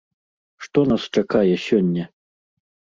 [0.67, 2.03] Што нас чакае сёння?